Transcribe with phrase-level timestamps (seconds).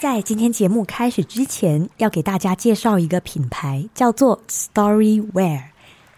[0.00, 5.62] 在今天节目开始之前，要给大家介绍一个品牌，叫做 Storywear。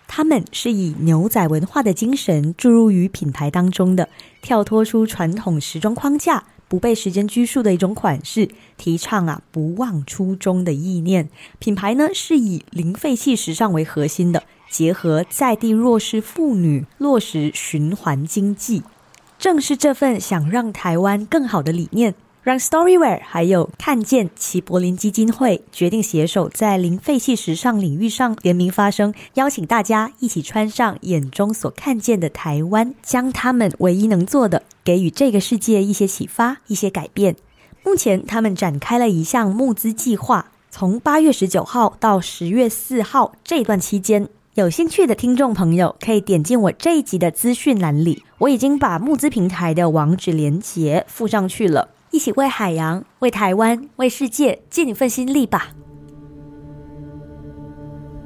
[0.07, 4.11] 他们是以牛仔文化的精神注入于品牌当中的，
[4.43, 11.31] 跳脱出传统时装框架，不被时间拘束的一种款式，提倡啊不忘初衷的意念。
[11.59, 18.83] 品牌呢是以零废弃时尚为核心的，结合在地弱势妇女，落实循环经济。
[19.39, 22.15] 正是这份想让台湾更好的理念。
[22.43, 37.37] 让 Storywear 还有看见齐柏林基金会决定携手在零废弃时尚领域上联名发声，邀请大家一起穿上眼中所看见的台湾，将他们唯一能做的给予这个世界一些启发、一些改变。
[37.85, 51.91] 目前，他们展开了一项募资计划，从八月十九号到十月四号这段期间，有兴趣的听众朋友可以点进我这一集的资讯栏里，我已经把募资平台的网址连接附上去了。
[52.11, 55.69] 一起为海洋、为台湾、为世界尽一份心力吧。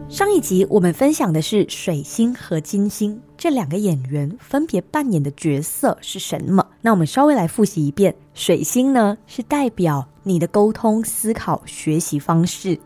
[0.08, 6.64] 上一集我们分享的是水星和金星这两个演员分别扮演的角色是什么？
[6.82, 12.78] 那我们稍微来复习一遍：水星呢是代表你的沟通、思考、学习方式；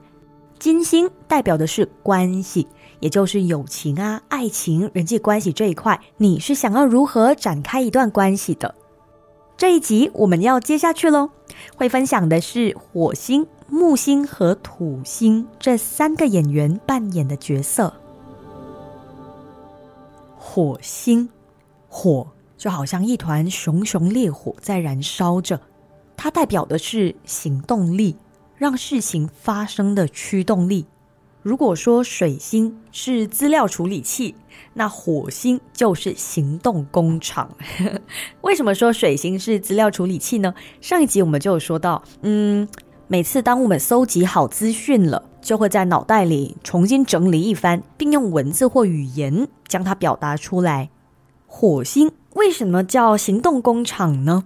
[0.58, 2.66] 金星代表的是关系，
[3.00, 8.74] 也就是友情啊、爱情、人际关系这一块，你是想要如何展开一段关系的。
[9.58, 11.30] 这一集我们要接下去喽，
[11.74, 17.92] 会分享的是火星、木星和土星这三个演员扮演的角色。
[20.38, 21.28] 火星，
[21.88, 22.24] 火
[22.56, 25.60] 就好像一团熊熊烈火在燃烧着，
[26.16, 28.16] 它代表的是行动力，
[28.54, 30.86] 让事情发生的驱动力。
[31.48, 34.34] 如果说水星是资料处理器，
[34.74, 37.50] 那火星就是行动工厂。
[38.42, 40.52] 为什么说水星是资料处理器呢？
[40.82, 42.68] 上一集我们就有说到，嗯，
[43.06, 50.90] 每次当我们搜集好资讯了，就会在脑袋里重新整理一番，并用文字或语言将它表达出来。
[51.46, 54.44] 火星为什么叫行动工厂呢？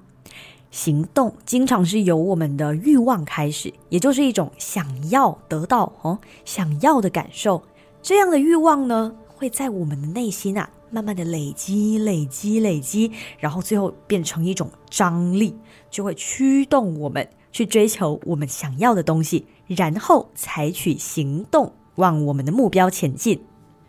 [0.72, 7.62] 行动经常是由我们的欲望开始，也就是一种想要得到哦，想要的感受。
[8.02, 15.54] 这样的欲望呢，会在我们的内心啊，慢慢的累积、累积、累积，然后最后变成一种张力，
[15.90, 23.38] 就会驱动我们去追求我们想要的东西，然后采取行动往我们的目标前进。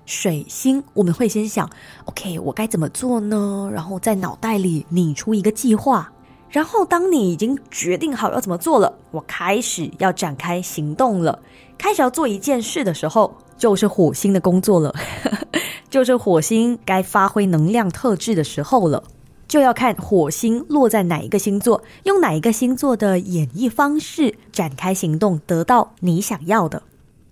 [0.06, 1.70] 水星，我们会先想
[2.04, 3.70] ，OK，我该怎么做呢？
[3.74, 6.12] 然后在脑袋里拟出一个计划。
[6.54, 11.40] 然后，当你已经决定好要怎么做了，我开始要展开行动了，
[11.80, 14.94] 开始要做一件事的时候，就是火星的工作了，
[15.90, 19.04] 就是火星该发挥能量特质的时候了，
[19.48, 26.84] 就要看火星落在哪一个星座，用哪一个星座的演绎方式展开行动，得到你想要的。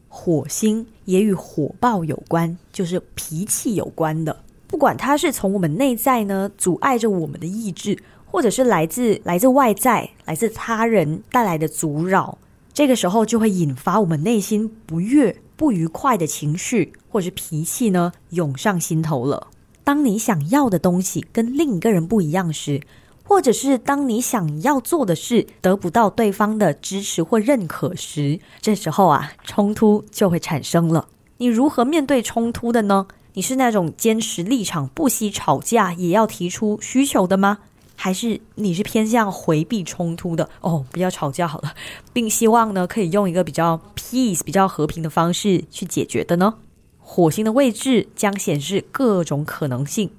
[0.10, 7.96] 火星也与火爆有关，就是脾气有关的，不管它是从我们内在呢，阻碍着我们的意志。
[8.32, 12.38] 或者是来自来自外在、来自他人带来的阻扰，
[12.74, 19.48] 这个时候就会引发我们内心不悦、不愉快的情绪，或者是脾气呢涌上心头了。
[19.84, 22.80] 当你想要的东西跟另一个人不一样时，
[23.26, 31.10] 或者是当你想要做的事得不到对方的支持或认可时，这时候啊，冲突就会产生了。
[31.38, 33.08] 你如何面对冲突的呢？
[33.34, 37.60] 你是那种坚持立场、不惜吵架也要提出需求的吗？
[38.04, 41.76] 还是你是偏向回避冲突的哦，不要吵架好了，
[42.12, 46.56] 并希望呢可以用一个比较 peace、比较和平的方式去解决的呢？
[47.00, 50.10] 火星的位置将显示各种可能性。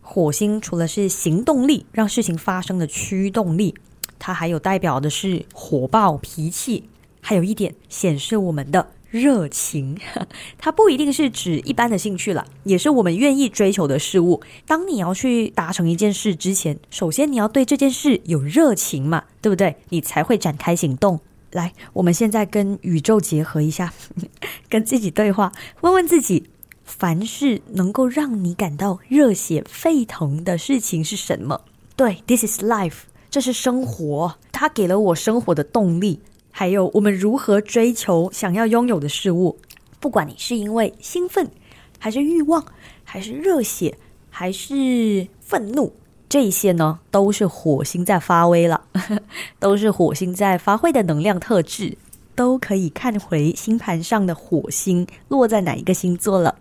[0.00, 3.74] 火星除了是行动力，让事情发生的驱动力，
[4.20, 6.84] 它还有代表的是火爆脾气，
[7.20, 8.86] 还有一点显示我们的。
[9.12, 9.98] 热情，
[10.56, 14.40] 它不一定是指一般的兴趣了，也是我们愿意追求的事物。
[14.66, 19.76] 当你要去达成一件事之前，首先你要对这件事有热情嘛，对不对？
[19.90, 21.20] 你才会展开行动。
[21.50, 23.92] 来，我们现在跟宇宙结合一下，
[24.70, 26.48] 跟自己对话，问问自己：
[26.82, 31.60] 凡是能够让你感到热血沸腾的事情是什么？
[31.94, 33.00] 对，This is life，
[33.30, 36.20] 这是生活，它给了我生活的动力。
[36.52, 39.58] 还有我们如何追求想要拥有的事物。
[39.98, 41.50] 不管你是因为兴奋，
[41.98, 42.64] 还是欲望，
[43.02, 43.98] 还是热血，
[44.30, 45.92] 还是愤怒，
[46.28, 48.82] 这些呢，都是火星在发威了，
[49.58, 51.96] 都是火星在发挥的能量特质，
[52.34, 56.56] 都可以看回星盘上的火星落在哪一个星座了。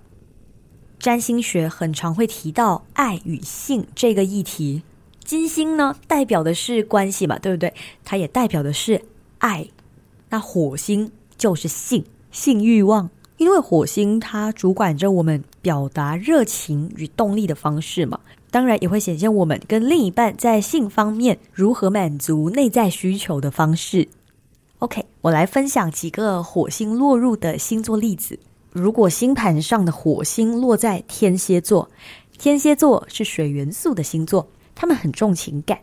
[0.99, 4.83] 占星学很常会提到爱与性这个议题，
[5.23, 7.73] 金星呢代表的是关系嘛，对不对？
[8.05, 9.01] 它也代表的是
[9.39, 9.67] 爱，
[10.31, 13.07] 那火星就是性，性欲望。
[13.37, 18.19] 因为火星它主管着我们表达热情与动力的方式嘛，
[18.51, 24.07] 当然也会显现我们跟另一半在性方面如何满足内在需求的方式。
[24.77, 28.37] OK，我来分享几个火星落入的星座例子。
[28.71, 31.89] 如果星盘上的火星落在天蝎座，
[32.37, 35.79] 天蝎座是水元素的星座，他们很重情感，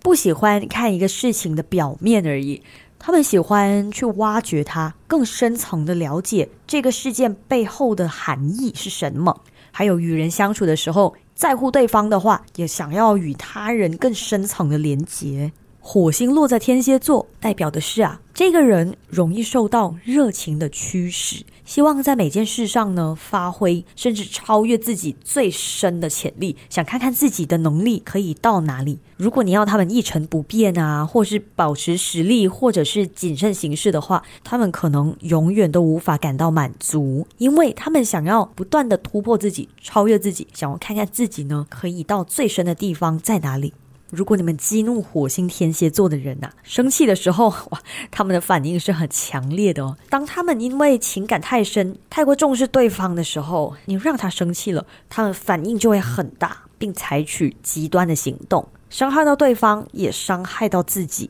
[0.00, 2.62] 不喜欢看一个事情的表面而已。
[3.06, 9.42] 他们喜欢去挖掘它，更深层的了解这个事件背后的含义是什么。
[9.70, 15.52] 还有与人相处的时候，在乎对方的话，也想要与他人更深层的连接。
[15.86, 28.98] 火星落在天蝎座，代表的是啊，这个人容易受到热情的驱使，希望在每件事上呢发挥，甚至超越自己最深的潜力，想看看自己的能力可以到哪里。
[29.18, 43.74] 如果你要他们一成不变啊，或是保持实力，或者是谨慎行事的话，他们可能永远都无法感到满足，因为他们想要不断的突破自己，超越自己，想要看看自己呢可以到最深的地方在哪里。
[44.14, 49.96] 如果你们激怒火星天蝎座的人呐，生气的时候， 哇，他们的反应是很强烈的哦。
[50.08, 61.28] 当他们因为情感太深、太过重视对方的时候，你让他生气了，他们反应就会很大，并采取极端的行动，伤害到对方，也伤害到自己。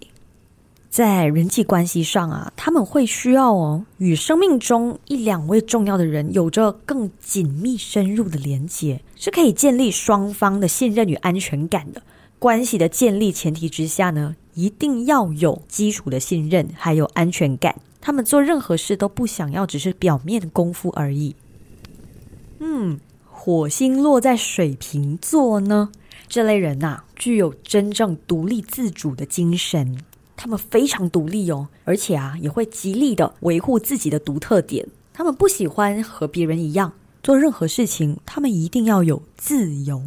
[0.90, 12.00] 在人际关系上啊，他们会需要哦，与生命中一两位重要的人有着更紧密深入的连接，是可以建立双方的信任与安全感的。
[12.44, 17.74] 关系的建立前提之下呢，一定要有基础的信任，还有安全感。
[18.02, 21.34] 他们做任何事都不想要只是表面功夫而已。
[22.58, 25.88] 嗯，火星落在水瓶座呢，
[26.28, 29.98] 这类人呐，具有真正独立自主的精神。
[30.36, 34.86] 他们非常独立哦，而且啊，也会极力的维护自己的独特点。
[35.14, 36.92] 他们不喜欢和别人一样
[37.22, 40.02] 做任何事情，他们一定要有自由。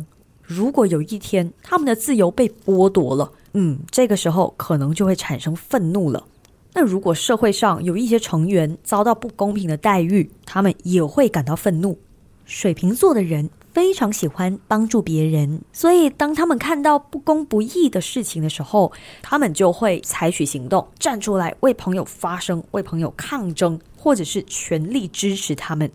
[0.48, 6.26] 如果有一天他们的自由被剥夺了，嗯，这个时候可能就会产生愤怒了。
[6.74, 12.00] 那如果社会上有一些成员遭到不公平的待遇，他们也会感到愤怒。
[12.46, 18.90] 水瓶座的人非常喜欢帮助别人，所以当他们看到不公不义的事情的时候，
[19.22, 25.92] 他们就会采取行动，站出来为朋友发声，为朋友抗争，或者是全力支持他们。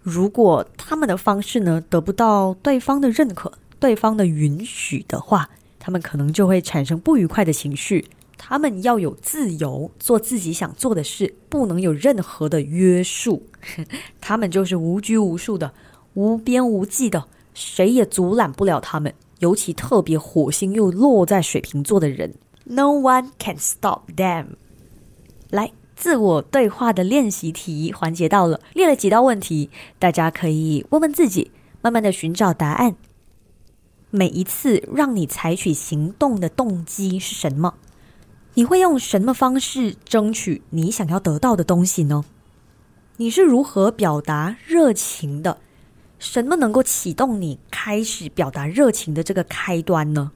[0.00, 8.06] 如果他们的方式呢得不到对方的认可，对方的允许的话，他们可能就会产生不愉快的情绪。
[8.38, 13.42] 他们要有自由，做自己想做的事，不能有任何的约束。
[14.20, 15.72] 他们就是无拘无束的，
[16.14, 17.24] 无边无际的，
[17.54, 19.14] 谁也阻拦不了他们。
[19.38, 22.34] 尤其特别火星又落在水瓶座的人
[22.64, 24.46] ，No one can stop them。
[25.50, 32.96] 来，自我对话的练习题环节到了，列了几道问题，大家可以问问自己，慢慢的寻找答案。
[34.16, 37.74] 每一次让你采取行动的动机是什么？
[38.54, 42.24] 你会用什么方式争取你想要得到的东西呢？
[43.18, 45.58] 你是如何表达热情的？
[46.18, 50.32] 什么能够启动你开始表达热情的这个开端呢？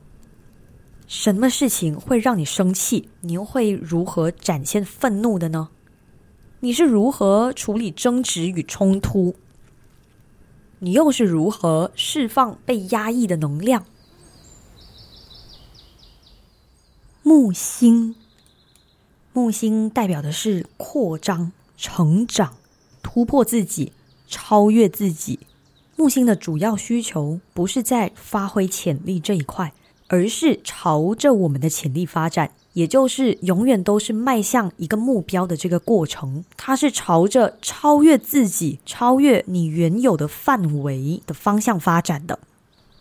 [1.07, 3.09] 什么事情会让你生气？
[3.23, 5.71] 你又会如何展现愤怒的呢？
[6.61, 9.35] 你是如何处理争执与冲突？
[10.83, 13.85] 你又是如何释放被压抑的能量？
[17.23, 18.15] 木星，
[19.35, 22.57] 木星代表的是扩张、成长、
[23.03, 23.93] 突破自己、
[24.27, 25.41] 超越自己。
[25.97, 29.75] 木星的主要需求不是在发挥潜力这一块，
[30.09, 32.53] 而是朝着我们的潜力发展。
[32.73, 42.39] 也就是永远都是迈向一个目标的这个过程，它是朝着超越自己、超越你原有的范围的方向发展的。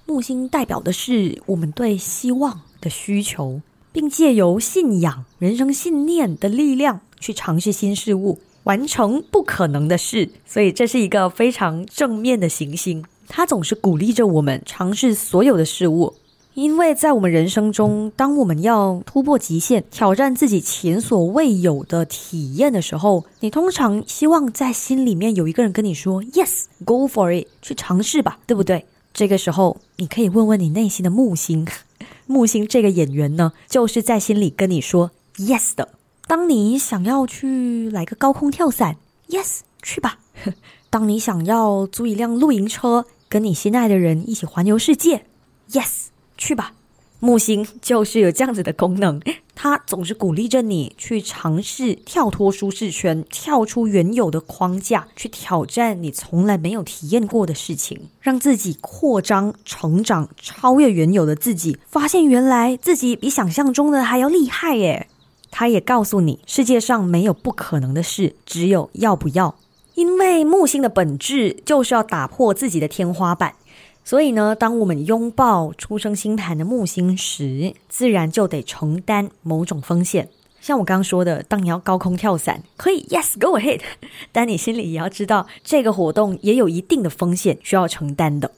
[0.05, 3.61] 木星代表的是我们对希望的需求，
[3.91, 10.31] 并借由信仰、人生信念的力量去尝试新事物，完成不可能的事。
[10.47, 16.15] 所以这是一个非常正面的行星，它总是鼓励着我们尝试所有的事物。
[16.59, 28.85] 因为在我们人生中，当我们要突破极限、挑战自己前所未有的体验的时候，你通常希望在心里面有一个人跟你说 “Yes, go for it”，去尝试吧，对不对？
[29.13, 31.65] 这个时候，你可以问问你内心的木星，
[32.27, 35.87] 木星这个演员呢，就是在心里跟你说 “Yes” 的。
[36.27, 38.97] 当你想要去来个高空跳伞
[39.29, 40.19] ，Yes，去吧。
[40.91, 45.23] 当你想要租一辆露营车，跟你心爱的人一起环游世界
[45.71, 46.07] ，Yes。
[46.39, 46.71] 去吧，
[47.19, 49.21] 木星就是有这样子的功能，
[49.53, 65.07] 它总是鼓励着你去尝试跳脱舒适圈，跳出原有的框架，去挑战你从来没有体验过的事情，让自己扩张、成长、超越原有的自己，发现原来自己比想象中的还要厉害耶！
[65.51, 69.55] 它也告诉你，世界上没有不可能的事，只有要不要。
[69.95, 73.55] 因为木星的本质就是要打破自己的天花板。
[74.09, 80.27] 所以呢，当我们拥抱出生星盘的木星时，自然就得承担某种风险。
[80.59, 83.81] 像我刚刚说的，当你要高空跳伞，可以，yes，go ahead。
[84.33, 88.49] 但你心里也要知道，这个活动也有一定的风险需要承担的。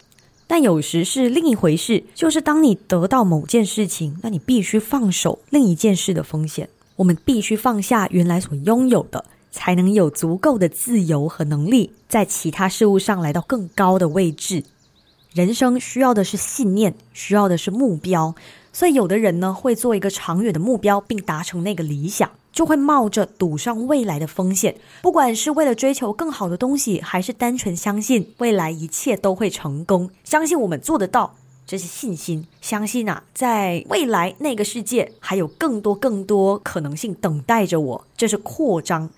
[0.48, 6.70] 但有时是另一回事，就是当你得到某件事情，那你必须放手另一件事的风险。
[6.96, 14.64] 我们必须放下原来所拥有的，才能有足够的自由和能力，在其他事物上来到更高的位置。
[15.34, 18.36] 人生需要的是信念，需要的是目标，
[18.74, 24.76] 所以有的人呢会做一个长远的目标，并达成那个理想，就会冒着赌上未来的风险。
[25.02, 31.34] 不管是为了追求更好的东西，还是单纯相信未来一切都会成功，相信我们做得到，
[31.66, 32.46] 这是信心。
[32.60, 39.10] 相信啊，在未来那个世界还有更多更多可能性等待着我，这是扩张。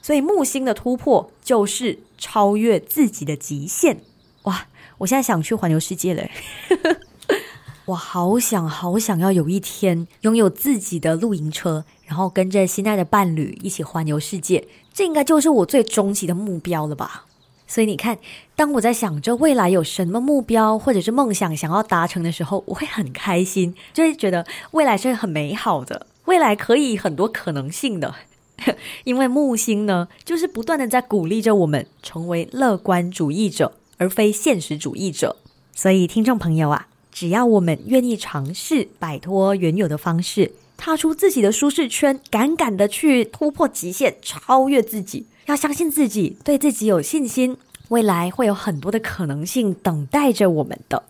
[0.00, 4.00] 所以木星的突破就是超越自己的极限。
[4.44, 4.66] 哇！
[4.98, 6.28] 我现在想去环游世界了，
[7.86, 17.24] 我好想好想要有一天拥有自己的露营车，然后跟着心爱的伴侣一起环游世界，这应该就是我最终极的目标了吧？
[17.66, 18.18] 所以你看，
[18.54, 28.14] 当我在想着未来有什么目标或者是梦想想要达成的时候，我会很开心，就会觉得未来是很美好的，未来可以很多可能性的，
[29.04, 33.72] 因为木星呢，就是不断的在鼓励着我们成为乐观主义者。
[34.00, 35.36] 而非现实主义者，
[35.74, 51.02] 所以听众朋友啊，只要我们愿意尝试摆脱原有的方式，踏出自己的舒适圈，敢敢的去突破极限，超越自己，要相信自己，对自己有信心，未来会有很多的可能性等待着我们的。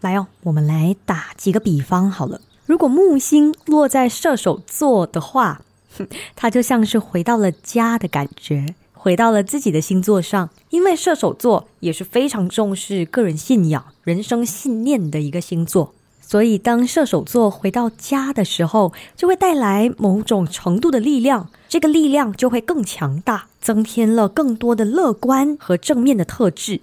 [0.00, 2.40] 来哦，我们来打几个比方好了。
[2.64, 5.60] 如果木星落在射手座的话，
[6.34, 8.74] 它就像是回到了家的感觉。
[9.02, 26.80] 回到了自己的星座上，因为射手座也是非常重视个人信仰、人生信念的一个星座，所以当射手座回到家的时候，就会带来某种程度的力量，这个力量就会更强大，增添了更多的乐观和正面的特质。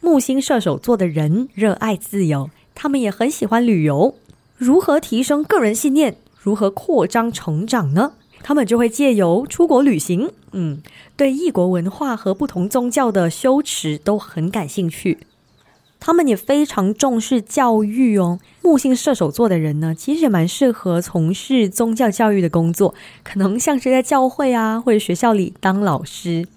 [0.00, 4.14] 木星射手座的人热爱自由，他们也很喜欢旅游。
[4.56, 6.14] 如何提升个人信念？
[6.40, 8.12] 如何扩张成长呢？
[8.42, 10.82] 他们就会借由出国旅行，嗯，
[11.16, 15.18] 对异国文化和不同宗教的修持都很感兴趣。
[16.02, 18.40] 他们也非常重视教育哦。
[18.62, 26.48] 木星射手座的人呢，其实也蛮适合从事宗教教育的工作，可能像是在教会啊或者学校里当老师。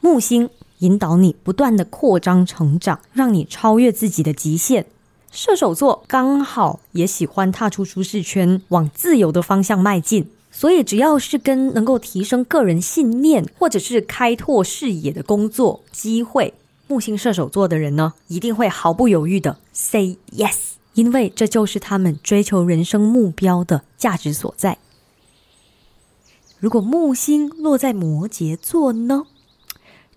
[0.00, 4.86] 木星引导你不断的扩张成长，让你超越自己的极限。
[5.30, 10.30] 射手座刚好也喜欢踏出舒适圈，往自由的方向迈进。
[10.58, 16.52] 所以，只要是跟能够提升个人信念，或者是开拓视野的工作机会，
[16.88, 20.56] 木星射手座的人呢，一定会毫不犹豫的 say yes，
[20.94, 24.78] 因为这就是他们追求人生目标的价值所在。
[26.58, 29.26] 如果木星落在摩羯座呢，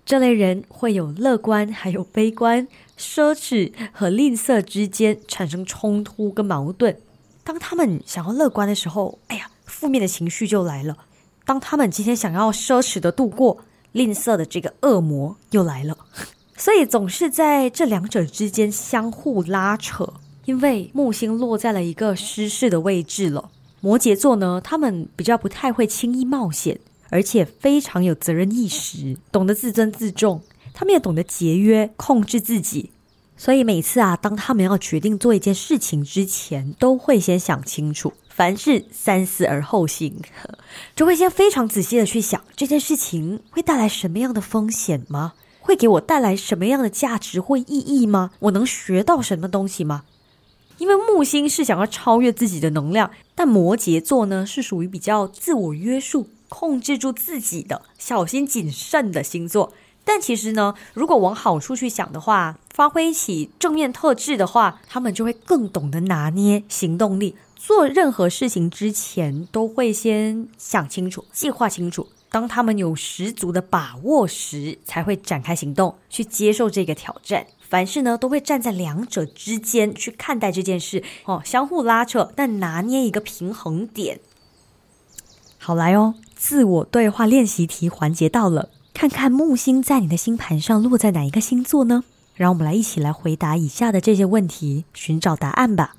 [0.03, 2.67] 这类人会有乐观，还有悲观，
[2.97, 6.97] 奢侈和吝啬之间产生冲突跟矛盾。
[7.43, 9.50] 当他们想要乐观的时候，哎呀。
[9.81, 10.95] 负面的情绪就来了。
[11.43, 13.57] 当他们今天想要奢侈的度过，
[13.93, 15.97] 吝啬的这个恶魔又来了。
[16.55, 20.13] 所以总是在这两者之间相互拉扯。
[20.45, 23.49] 因为木星落在了一个失势的位置了。
[23.79, 30.41] 摩羯座呢，他们比较不太会轻易冒险，而且非常有责任意识，懂得自尊自重。
[30.73, 32.91] 他们也懂得节约，控制自己。
[33.37, 38.13] 所以每次啊，当他们要决定做一件事情之前，都会先想清楚。
[38.33, 40.21] 凡事三思而后行，
[40.95, 45.33] 就会先非常仔细的去想这件事情会带来什么样的风险吗？
[45.59, 48.31] 会给我带来什么样的价值或意义吗？
[48.39, 50.03] 我能学到什么东西吗？
[50.77, 59.71] 因为木星是想要超越自己的能量，但摩羯座呢是属于比较自我约束、控制住自己的、小心谨慎的星座。
[60.03, 67.35] 但其实呢，如果往好处去想的话，发挥起正面特质的话，他们就会更懂得拿捏行动力。
[67.63, 72.07] 做任何事情之前，都会先想清楚、计划清楚。
[72.31, 77.45] 当他们有十足的把握时，才会展开行动，去接受这个挑战。
[77.69, 84.19] 凡事呢，都会站在两者之间去看待这件事，哦，相互拉扯，但拿捏一个平衡点。
[85.59, 88.69] 好来哦，自我对话练习题环节到了。
[88.91, 92.03] 看看木星在你的星盘上落在哪一个星座呢？
[92.33, 95.95] 让我们来一起来回答以下的这些问题，寻找答案吧。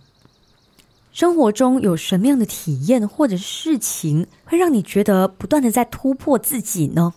[1.12, 7.12] 生活中有什么样的体验或者事情，会让你觉得不断的在突破自己呢？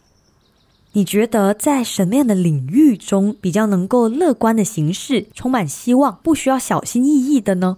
[0.92, 7.78] 你觉得在什么样的领域中比较能够乐观的形式，充满希望，不需要小心翼翼的呢？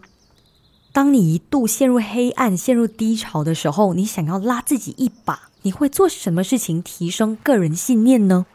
[0.91, 5.49] 当你一度陷入黑暗、陷入低潮的时候，你想要拉自己一把。
[5.61, 8.45] 你会做什么事情提升个人信念呢？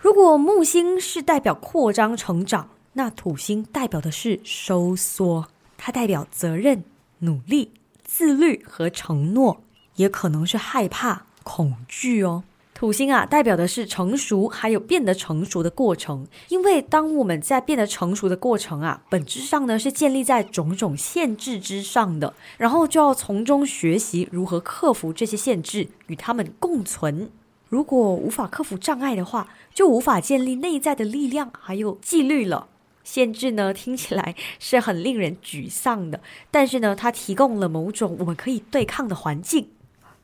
[0.00, 6.82] 如果木星是代表扩张成长，那土星代表的是收缩，它代表责任、
[7.18, 7.72] 努力、
[8.02, 9.60] 自律和承诺，
[9.96, 12.42] 也可能是害怕、恐惧哦。
[12.72, 16.26] 土星啊，代表的是成熟，还有变得成熟的过程。
[16.48, 27.30] 因为当我们在变得成熟的过程啊，本质上呢是建立在种种限制之上的，然后就要从中学习如何克服这些限制，与他们共存。
[27.68, 32.68] 如果无法克服障碍的话，就无法建立内在的力量，还有纪律了。
[33.06, 36.20] 限制呢，听起来是很令人沮丧的，
[36.50, 39.68] 但是呢，它提供了某种我们可以对抗的环境。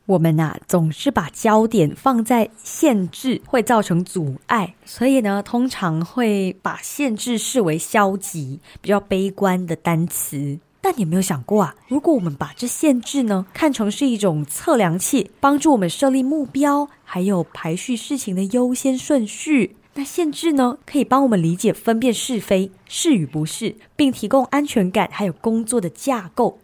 [0.07, 10.59] 我们呐，总是把焦点放在限制会造成阻碍，所以呢，通常会把限制视为消极、比较悲观的单词。
[10.81, 11.77] 但你有没有想过啊？
[11.87, 26.59] 如果我们把这限制呢看成是一种测量器，帮助我们设立目标，还有排序事情的优先顺序，那限制呢可以帮我们理解、分辨是非、是与不是，并提供安全感，还有工作的架构。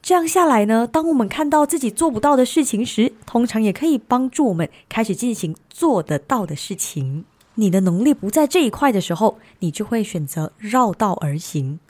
[0.00, 7.24] 这样下来呢，当我们看到自己做不到的事情时，通常也可以帮助我们开始进行做得到的事情。
[7.56, 11.80] 你的能力不在这一块的时候，你就会选择绕道而行。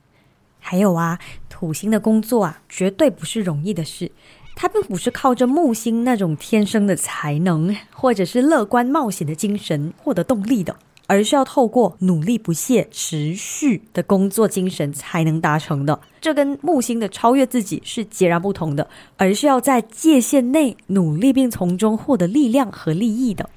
[0.59, 1.19] 还有啊，
[1.51, 4.11] 土星的工作啊，绝对不是容易的事。
[4.61, 10.75] 它并不是靠着木星那种天生的才能，或者是乐观冒险的精神获得动力的。
[11.07, 18.87] 而是要透过努力不懈、持续的工作精神才能达成的，这跟木星的超越自己是截然不同的。
[19.17, 23.49] 而是要在界限内努力，并从中获得力量和利益的。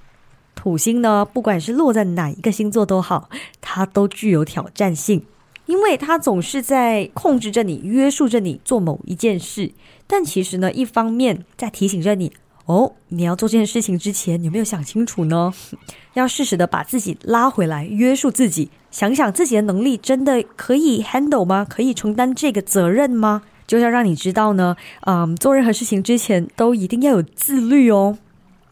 [0.56, 5.26] 土星呢，不管是落在哪一个星座都好，它都具有挑战性，
[5.72, 9.72] 因为他总是在控制着你、约束着你做某一件事。
[10.06, 12.34] 但其实呢，一方面在提醒着你。
[12.66, 15.54] 哦，你要做这件事情之前，你有没有想清楚呢？
[16.14, 21.66] 要适时的把自己拉回来，约束自己，想想自己的能力真的可以 handle 吗？
[21.68, 23.44] 可以承担这个责任吗？
[23.66, 28.18] 就要让你知道呢，嗯，做任何事情之前都一定要有自律哦。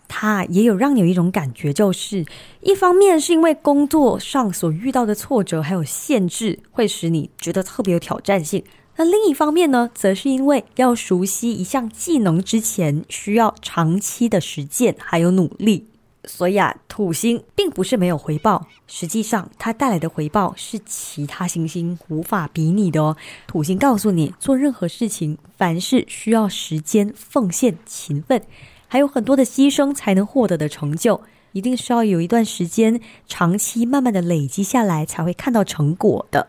[0.10, 2.26] 它也有让你有一种感觉，就是
[2.60, 8.62] 一方面是因为工作上所遇到的挫折还有限制，会使你觉得特别有挑战性。
[8.98, 15.86] 那另一方面呢，则是因为要熟悉一项技能之前，需要长期的实践还有努力，
[16.26, 23.16] 所以啊，土星并不是没有回报，实际上它带来的回报是其他行星无法比拟的哦。
[23.48, 28.44] 土星告诉你，做任何事情，凡事需要时间、奉献、勤奋，
[28.90, 31.22] 还有很多的牺牲才能获得的成就，
[31.54, 36.48] 一定是要有一段时间，长期慢慢的累积下来，才会看到成果的。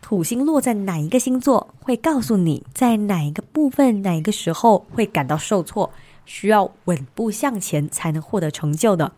[0.00, 5.90] 土星落在哪一个星座，会告诉你在哪一个部分、哪一个时候会感到受挫，
[6.24, 9.12] 需要稳步向前才能获得成就的。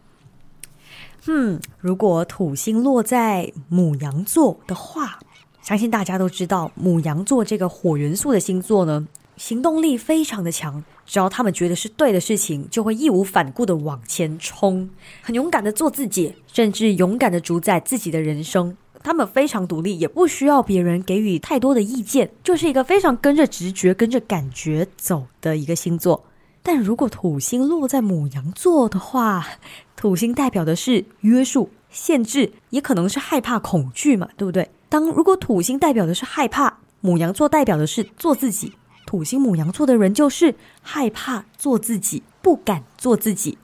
[1.27, 5.19] 嗯，如果土星落在母羊座的话，
[5.61, 14.88] 相信大家都知道，母羊座这个火元素的星座呢，行动力非常的强，只要他们觉得是对的事情，就会义无反顾的往前冲，
[15.22, 18.77] 很勇敢的做自己，甚至勇敢的主宰自己的人生。
[19.03, 26.25] 他们非常独立，也不需要别人给予太多的意见，就是一个非常跟着直觉、跟着感觉走的一个星座。
[26.62, 29.46] 但如果土星落在母羊座的话，
[29.94, 34.68] 土星代表的是约束、限制，也可能是害怕、恐惧嘛，对不对？
[34.88, 38.72] 当如果土星代表的是害怕，母羊座代表的是做自己，
[39.07, 43.57] 土星母羊座的人就是害怕做自己，不敢做自己，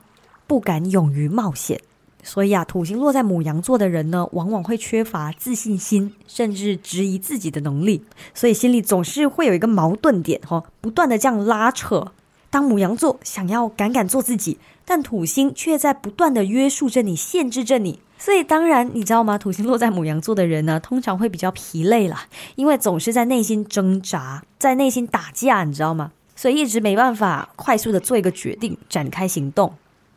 [0.47, 1.79] 不敢勇于冒险。
[2.23, 12.13] 所以啊，土星落在母羊座的人呢，往往会缺乏自信心，甚至质疑自己的能力，所以心里总是会有一个矛盾点哈，不断的这样拉扯。
[12.53, 17.99] 当母羊座想要敢敢做自己，但土星却在不断的约束着你，限制着你。
[18.19, 19.39] 所以当然，你知道吗？
[19.39, 22.15] 土星落在母羊座的人呢，通常会比较疲累了，
[22.53, 26.11] 因为总是在内心挣扎，在内心打架，你知道吗？
[26.35, 29.73] 所以一直没办法快速的做一个决定，展开行动。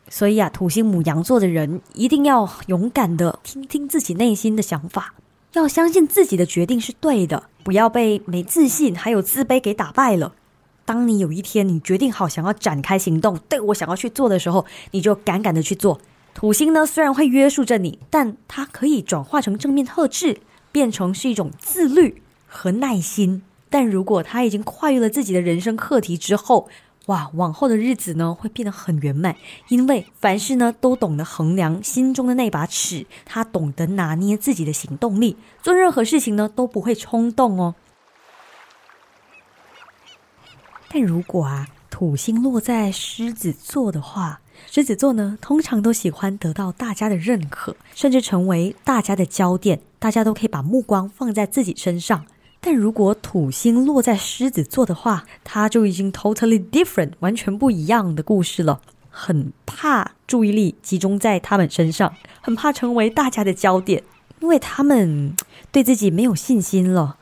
[0.07, 5.15] 所以啊，土星母羊座的人一定要勇敢的听听自己内心的想法，
[5.53, 10.33] 要相信自己的决定是对的，不要被没自信还有自卑给打败了。
[10.87, 15.99] 当你有一天你决定好想要展开行动，对我想要去做的时候，你就敢敢的去做。
[16.33, 20.37] 土星呢，虽然会约束着你，但它可以转化成正面特质，
[20.71, 23.41] 变成是一种自律和耐心。
[23.69, 26.69] 但如果他已经跨越了自己的人生课题之后，
[27.07, 29.35] 哇，往后的日子呢会变得很圆满，
[29.67, 37.75] 因为凡事呢都懂得衡量心中的那把尺，他懂得拿捏自己的行动力，做任何事情呢都不会冲动哦。
[40.89, 52.25] 但如果啊土星落在狮子座的话，狮子座呢通常都喜欢得到大家的认可，甚至成为大家的焦点，大家都可以把目光放在自己身上。
[52.59, 58.81] 但如果土星落在狮子座的话，他就已经 totally different，完全不一样的故事了。
[59.09, 64.03] 很怕注意力集中在他们身上，很怕成为大家的焦点，
[64.41, 65.35] 因为他们
[65.71, 67.17] 对自己没有信心了。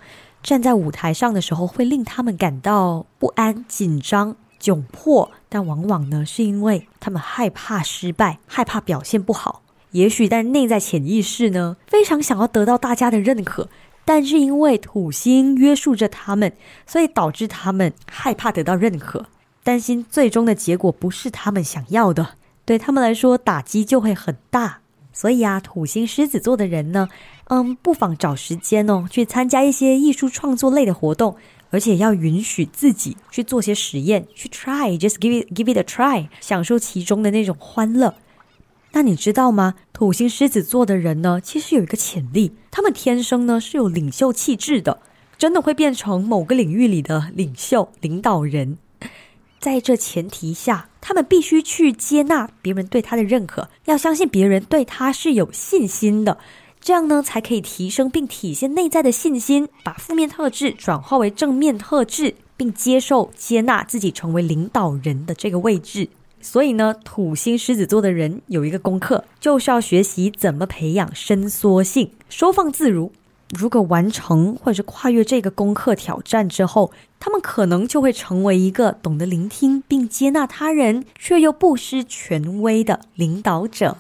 [0.46, 5.32] 站在舞台上的时候，会令他们感到不安、紧张、窘迫。
[5.50, 9.64] 但往往呢，是因为他们害怕失败，害怕表现不好。
[9.90, 13.70] 也许在内在潜意识呢，非常想要得到大家的认可。
[14.06, 16.54] 但是因为土星约束着他们，
[16.86, 19.26] 所以导致他们害怕得到认可，
[19.64, 24.82] 担心最终的结果不是他们想要的，对他们来说打击就会很大。
[25.16, 27.08] 所以啊，土星狮子座的人呢，
[27.46, 31.38] 嗯，不妨找时间哦，去参加一些艺术创作类的活动，
[31.70, 38.14] 而且要允许自己去做些实验，去 try，just give it give it a try，享受其中的那种欢乐。
[38.92, 39.76] 那你知道吗？
[39.94, 45.00] 土星狮子座的人呢，其实有一个潜力，他们天生呢是有领袖气质的，
[45.38, 48.78] 真的会变成某个领域里的领袖、领导人。
[49.60, 56.38] 在这前提下，他们必须去接纳别人对他的认可，要相信别人对他是有信心的，
[56.80, 66.10] 这样呢才可以提升并体现内在的信心，把负面特质转化为正面特质，并接受、接纳自己成为领导人的这个位置。
[66.42, 73.12] 所以呢，土星狮子座的人有一个功课，就是要学习怎么培养伸缩性、收放自如。
[73.58, 83.98] 如果完成或者是跨越这个功课挑战之后，他们可能就会成为一个懂得聆听并接纳他人，却又不失权威的领导者。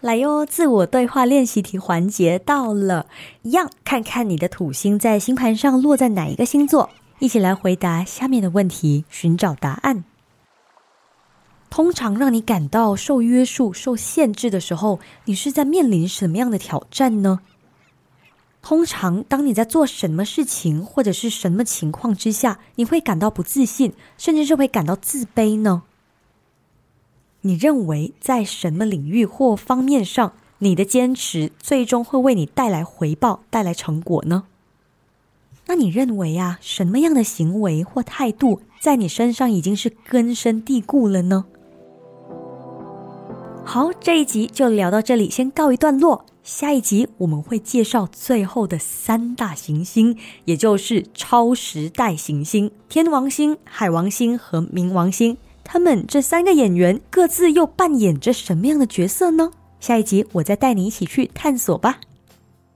[0.00, 3.06] 来哟，自我对话练习题环节到了，
[3.42, 6.90] 一样看看你的土星在星盘上落在哪一个星座。
[7.18, 10.04] 一起来回答下面的问题，寻找答案。
[11.76, 17.40] 通常让你感到受约束、受限制的时候，你是在面临什么样的挑战呢？
[18.62, 25.82] 通常，当你在做什么事情或者是什么情况之下，你会感到不自信，甚至是会感到自卑呢？
[27.42, 34.44] 你认为在什么领域或方面上，你的坚持最终会为你带来回报、带来成果呢？
[35.66, 41.44] 那你认为啊，什么样的行为或态度在你身上已经是根深蒂固了呢？
[43.68, 46.24] 好，这一集就聊到这里，先告一段落。
[46.44, 55.36] 下一集我们会介绍最后的三大行星，也就是超时代行星——天王星、海王星和冥王星。
[55.64, 59.50] 他们这三个演员各自又扮演着什么样的角色呢？
[59.80, 61.98] 下一集我再带你一起去探索吧。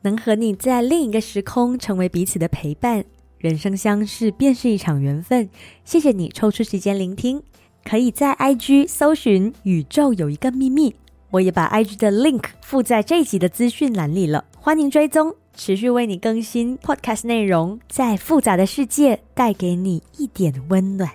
[0.02, 3.04] 能和你在另一个时空成为彼此的陪伴，
[3.38, 5.48] 人生相识便是一场缘分。
[5.84, 7.40] 谢谢你抽出时间聆听，
[7.84, 10.94] 可以在 IG 搜寻“宇宙有一个秘密”，
[11.30, 21.10] 我也把 IG 的 link 附在这一集的资讯栏里了，欢迎追踪，持续为你更新 podcast 内容，在复杂的世界带给你一点温暖。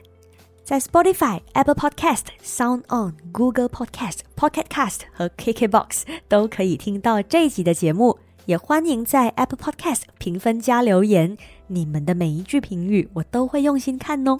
[0.64, 8.18] 在 Spotify、Apple Podcast、Sound On、Google Podcast、Pocket Cast 和 KKBox 都可以听到这一集的节目。
[8.48, 14.40] 也欢迎在 Apple Podcast 评分加留言，你们的每一句评语我都会用心看哦。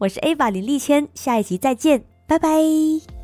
[0.00, 3.19] 我是 AVA 林立谦，下一集再见，拜拜。